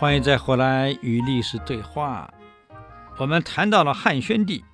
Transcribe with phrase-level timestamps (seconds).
[0.00, 2.32] 欢迎在回来与历史对话。
[3.18, 4.64] 我们谈到了汉宣帝，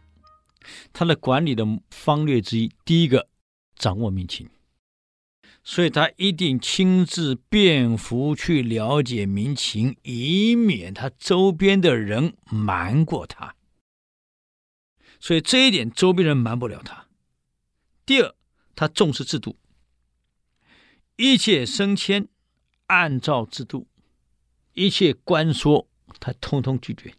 [0.92, 3.28] 他的管理的方略之一，第一个
[3.74, 4.48] 掌握民情，
[5.64, 13.56] 所以他一定亲自遍伏去了解民情，以免他周边的人瞒过他。
[15.18, 17.08] 所以这一点，周边人瞒不了他。
[18.06, 18.32] 第二，
[18.76, 19.56] 他重视制度，
[21.16, 22.28] 一切升迁
[22.86, 23.88] 按照制度。
[24.76, 25.88] 一切官说，
[26.20, 27.14] 他通通拒绝。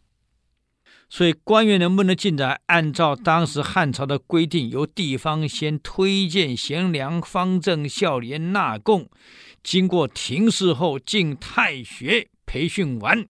[1.10, 9.10] 所以官员能不能进来，按照当时汉朝的规定，由地方先推荐贤良、方正、孝廉纳贡，
[9.62, 13.26] 经过廷试后进太学培训完，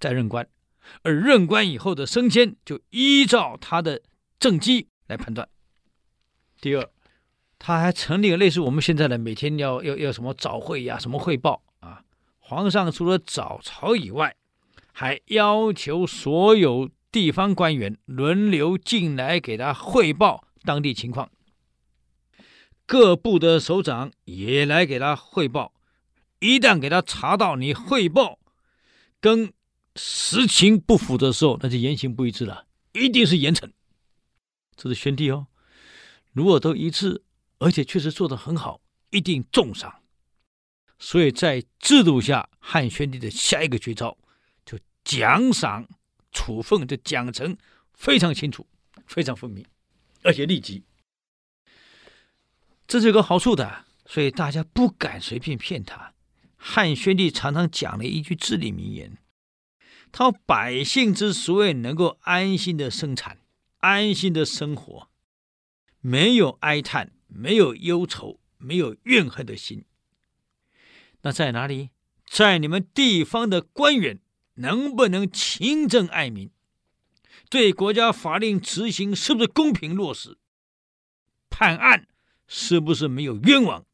[0.00, 0.48] 再任官。
[1.02, 4.00] 而任官以后的升迁，就依照他的
[4.38, 5.48] 政绩来判断。
[6.60, 6.88] 第二，
[7.58, 11.65] 他还成立了类似我们现在的每天要要要什么早会呀、什么汇报。
[12.48, 14.36] 皇上除了早朝以外，
[14.92, 21.28] 还要求所有地方官员轮流进来给他汇报当地情况。
[22.86, 25.72] 各部的首长也来给他汇报。
[26.38, 28.38] 一旦给他查到你汇报
[29.20, 29.52] 跟
[29.96, 33.68] 实情不符的时候，那就言行不一致了，一定是严惩。
[34.76, 35.48] 这是宣帝哦。
[36.32, 37.24] 如果都一致，
[37.58, 38.80] 而且确实做得很好，
[39.10, 39.92] 一定重赏。
[40.98, 44.16] 所以在制度下，汉宣帝的下一个绝招
[44.64, 45.86] 就奖赏
[46.32, 47.56] 处分的奖惩
[47.92, 48.66] 非常清楚，
[49.06, 49.64] 非常分明，
[50.22, 50.82] 而且立即。
[52.86, 56.14] 这是有个好处的，所以大家不敢随便骗他。
[56.56, 59.18] 汉宣帝常常讲了一句至理名言：
[60.10, 63.40] 他说百姓之所以能够安心的生产、
[63.78, 65.08] 安心的生活，
[66.00, 69.84] 没有哀叹、没有忧愁、没有怨恨的心。
[71.26, 71.90] 那在哪里？
[72.24, 74.20] 在你们地方的官员
[74.54, 76.52] 能不能勤政爱民？
[77.50, 80.38] 对国家法令执行是不是公平落实？
[81.50, 82.06] 判案
[82.46, 83.84] 是不是没有冤枉？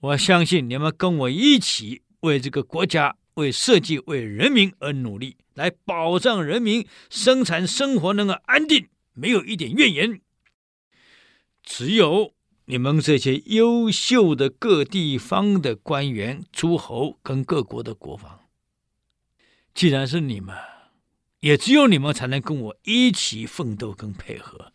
[0.00, 10.20] 我相信你们跟我一起为这个国家、为社稷、为人民而努力，来保障人民生产生活能够安定，没有一点怨言。
[11.62, 12.34] 只有。
[12.68, 18.40] 你们这些优秀的各地方的官员、诸侯跟各国的国防，
[19.72, 20.56] 既然是你们，
[21.38, 24.72] 也只有你们才能跟我一起奋斗跟配合。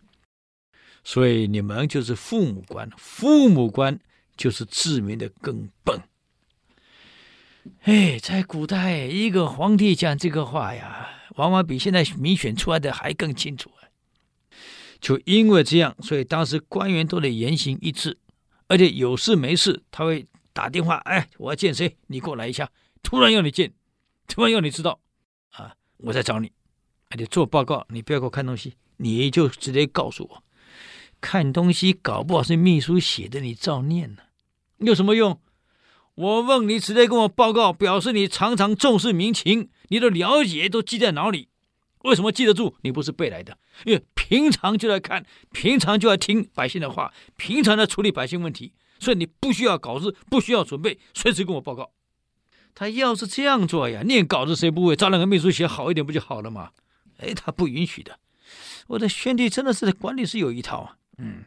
[1.04, 4.00] 所以你们就是父母官，父母官
[4.38, 6.02] 就是治民的根本。
[7.82, 13.70] 哎，在古代，一个皇帝讲这个话呀，往往比现在民选出来的还更清楚。
[15.02, 18.18] 就因为这样，所以当时官员都得言行一致，
[18.68, 22.70] 而且有事没事他会打电话，哎，我要见谁，你过来一下。
[23.02, 23.74] 突然要你见，
[24.28, 25.00] 突然要你知道，
[25.50, 26.52] 啊，我在找你，
[27.10, 30.44] 而且做报告，你不要给我看东西，你就直接告诉我，
[31.20, 34.22] 看东西搞不好是秘书写的，你照念呢，
[34.78, 35.42] 有什么用？
[36.14, 41.48] 我问你，直接跟我报告，表示你常常重视民情，你的了解都记在脑里。
[42.04, 42.76] 为什么记得住？
[42.82, 51.92] 你不是背来的，因为平常就来看，平常就要听百姓的话，平常在处理百姓问题，所以你不需要稿子，不需要准备，随时跟我报告。
[52.74, 54.96] 他要是这样做呀，念稿子谁不会？
[54.96, 56.72] 找两个秘书写好一点不就好了吗？
[57.18, 58.18] 哎，他不允许的。
[58.88, 61.44] 我的宣帝真的是管理是有一套啊，嗯，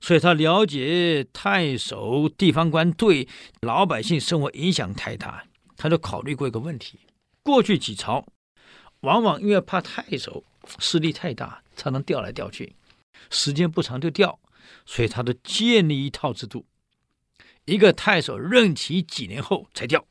[0.00, 3.28] 所以他了解太守、地方官对
[3.60, 5.44] 老百姓生活影响太大，
[5.76, 6.98] 他就考虑过一个问题：
[7.42, 8.26] 过去几朝。
[9.00, 10.44] 往往因为怕太守
[10.78, 12.76] 势力太大，才能调来调去，
[13.30, 14.38] 时间不长就调，
[14.84, 16.66] 所以他都建立一套制度。
[17.64, 20.06] 一个太守任期几年后才调，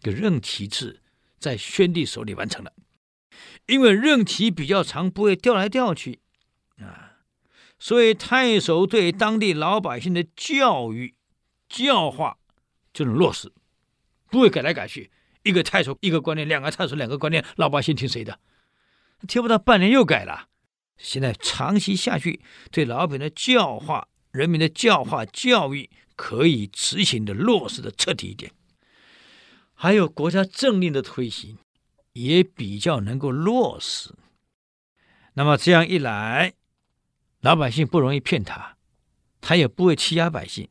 [0.00, 1.00] 这个任期制
[1.38, 2.72] 在宣帝手里完成了。
[3.66, 6.20] 因为任期比较长，不会调来调去
[6.78, 7.18] 啊，
[7.78, 11.14] 所以太守对当地老百姓的教育
[11.68, 12.38] 教化
[12.92, 13.52] 就能落实，
[14.30, 15.10] 不会改来改去。
[15.46, 18.40] 一个太守一个观念，两个太守两个观念，老百姓听谁的？
[19.28, 20.48] 听不到半年又改了。
[20.98, 22.40] 现在长期下去，
[22.72, 28.50] 对老百姓的教化、人民的教化教育可以执行的落实的彻底一点。
[29.72, 31.58] 还有国家政令的推行，
[32.14, 34.14] 也比较能够落实。
[35.34, 36.54] 那么这样一来，
[37.40, 38.76] 老百姓不容易骗他，
[39.40, 40.68] 他也不会欺压百姓。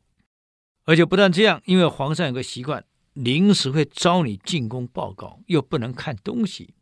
[0.84, 2.84] 而且不但这样，因为皇上有个习惯。
[3.16, 6.74] 临时会召你进宫报告，又不能看东西，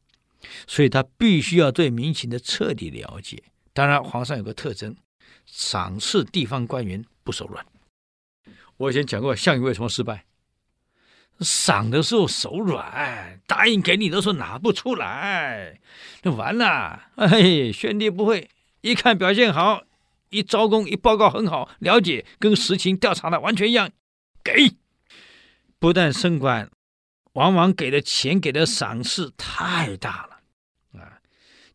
[0.67, 3.41] 所以他必须要对民情的彻底了解。
[3.73, 4.97] 当然，皇上有个特征，
[5.47, 7.65] 赏赐地方官员不手软。
[8.77, 10.25] 我以前讲过，项羽为什么失败？
[11.39, 15.81] 赏的时候手软，答应给你的时候拿不出来，
[16.23, 17.11] 那完了。
[17.15, 19.85] 哎，宣帝不会，一看表现好，
[20.31, 23.89] 一招工一报告很好，了解跟实情调查的完全一样，
[24.43, 24.75] 给。
[25.85, 26.71] 不但升官，
[27.35, 31.21] 往往给的钱给的赏赐太大了啊！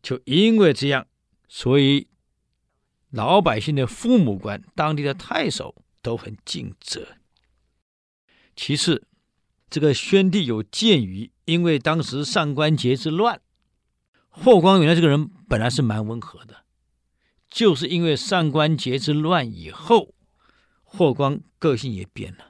[0.02, 1.06] 就因为这样，
[1.48, 2.08] 所以
[3.10, 7.18] 老百姓的父母官、当地的太守都很尽责。
[8.56, 9.06] 其次，
[9.70, 13.40] 这个宣帝有鉴于，因为当时上官桀之乱，
[14.28, 16.64] 霍光原来这个人本来是蛮温和的，
[17.48, 20.16] 就是因为上官桀之乱以后，
[20.82, 22.49] 霍光个性也变了。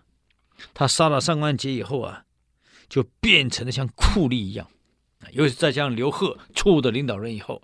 [0.75, 2.25] 他杀了上官桀以后啊，
[2.89, 4.69] 就变成了像酷吏一样。
[5.33, 7.63] 尤其再加上刘贺错误的领导人以后，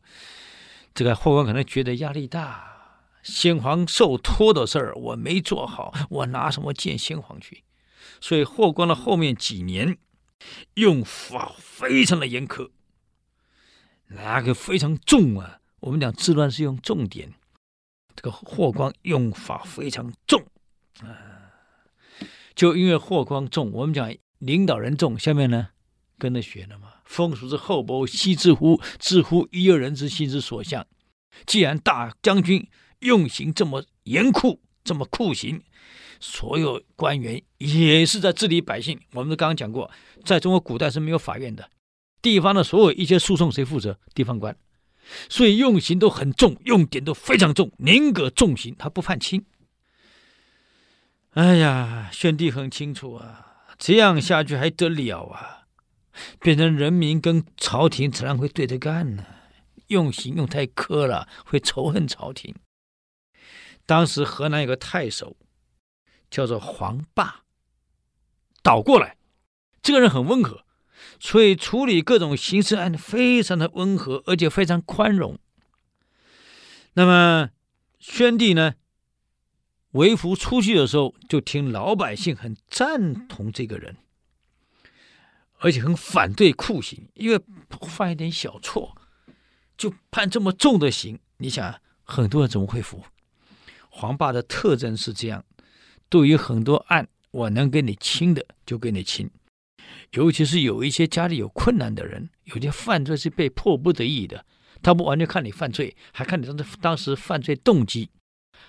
[0.95, 2.75] 这个霍光可能觉得压力大。
[3.23, 7.65] 先皇受托的事儿我没做好，我拿什么见先皇去？
[8.21, 9.99] 所以霍光的后面几年
[10.75, 12.71] 用法非常的严苛，
[14.07, 15.59] 那个非常重啊。
[15.81, 17.33] 我们讲治乱是用重典，
[18.15, 20.47] 这个霍光用法非常重
[21.01, 21.36] 啊。
[22.57, 25.69] 就因为霍光重，我们讲领导人重，下面呢
[26.19, 26.89] 跟着学了嘛。
[27.05, 28.81] 风俗之厚薄，悉知乎？
[28.99, 30.85] 知乎一二人之心之所向。
[31.45, 32.67] 既然大将军
[33.01, 35.63] 用刑这么严酷，这么酷刑，
[36.19, 38.99] 所有官员也是在治理百姓。
[39.13, 39.91] 我们刚刚讲过，
[40.25, 41.69] 在中国古代是没有法院的，
[42.23, 43.99] 地方的所有一些诉讼谁负责？
[44.15, 44.57] 地方官。
[45.29, 49.45] 所以用刑都很重，用典都非常重，宁可重刑，他不判轻。
[51.37, 55.67] 哎呀，宣帝很清楚啊，这样下去还得了啊？
[56.41, 59.27] 变成人民跟朝廷自然会对着干呢。
[59.89, 62.55] 用刑用太苛了，会仇恨朝廷。
[63.85, 65.37] 当时河南有个太守，
[66.31, 67.43] 叫做黄霸，
[68.63, 69.19] 倒过来，
[69.83, 70.65] 这个人很温和，
[71.21, 75.39] 所以处理各种刑事案非常的温和，而且非常宽容。
[76.95, 77.51] 那么
[77.99, 78.77] 宣帝呢？
[79.97, 83.97] 为服出去的时候，就听老百姓很赞同这个人，
[85.59, 87.41] 而且很反对酷刑，因为
[87.89, 88.97] 犯一点小错
[89.77, 91.19] 就判这么重的刑。
[91.39, 93.03] 你想，很多人怎么会服？
[93.89, 95.45] 黄霸的特征是这样：
[96.09, 99.31] 对于很多案，我能给你轻的就给你轻，
[100.13, 104.45] 尤其是有一些家里有困难的人，有些犯罪是被迫不得已的，
[104.83, 108.11] 他不完全看你犯罪，还看你当时当时犯罪动机，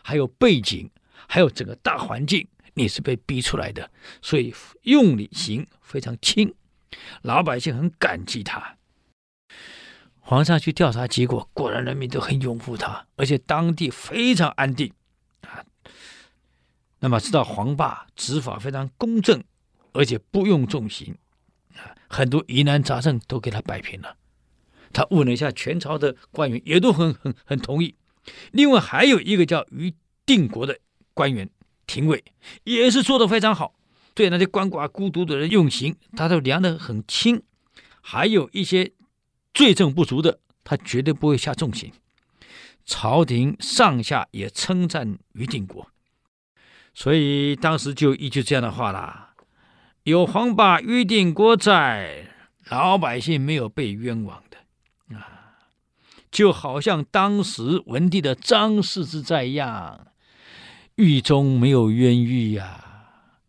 [0.02, 0.90] 还有背景。
[1.28, 3.92] 还有整个大环境，你是被逼出来的，
[4.22, 4.54] 所以
[4.84, 6.54] 用理刑非常轻，
[7.22, 8.78] 老百姓很感激他。
[10.20, 14.92] 皇上去调查，结果果然人民都很拥护他，而且当地非常安定
[15.42, 15.64] 啊。
[17.00, 19.44] 那么知道黄霸执法非常公正，
[19.94, 21.16] 而且不用重刑
[21.76, 24.18] 啊，很多疑难杂症都给他摆平了。
[24.92, 27.96] 他问了一下全朝的官员，也都很很很同意。
[28.52, 29.94] 另外还有一个叫于
[30.26, 30.80] 定国的。
[31.18, 31.50] 官员、
[31.88, 32.24] 廷尉
[32.64, 33.74] 也是做得非常好，
[34.14, 37.42] 对那些鳏寡孤独的人用刑，他都量得很轻。
[38.02, 38.92] 还有一些
[39.52, 41.92] 罪证不足的，他绝对不会下重刑。
[42.86, 45.90] 朝廷上下也称赞于定国，
[46.94, 49.34] 所以当时就一句这样的话啦
[50.04, 52.28] ：“有黄霸、于定国在，
[52.70, 55.58] 老百姓没有被冤枉的啊，
[56.30, 60.08] 就好像当时文帝的张世之在一样。”
[60.98, 62.84] 狱中没有冤狱呀，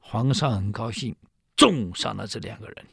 [0.00, 1.16] 皇上很高兴，
[1.56, 2.86] 重赏了这两个人。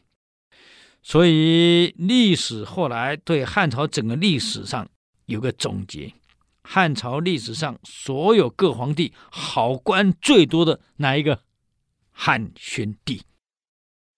[1.04, 4.90] 所以历史后来对汉朝整个历史上
[5.26, 6.14] 有个总结：
[6.64, 11.42] 汉朝历史上所有各皇帝好官最多的哪一个？
[12.12, 13.24] 汉宣帝。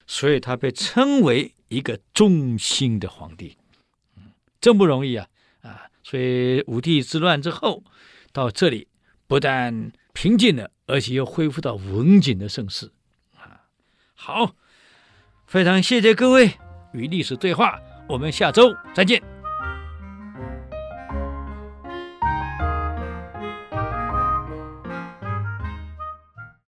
[0.06, 3.58] 所以他被称为一个忠心的皇帝，
[4.62, 5.28] 真不容易啊！
[5.62, 7.84] 啊，所以武帝之乱之后
[8.32, 8.88] 到这里，
[9.28, 12.92] 不但平静了，而且又恢复到文景的盛世，
[13.36, 13.68] 啊，
[14.16, 14.56] 好，
[15.46, 16.54] 非常谢谢各位
[16.94, 19.37] 与历史对话，我们下周再见。